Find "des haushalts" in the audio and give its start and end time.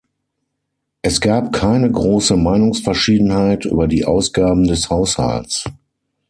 4.65-5.65